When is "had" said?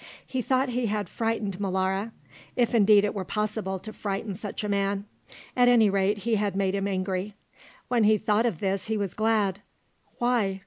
0.87-1.07, 6.37-6.55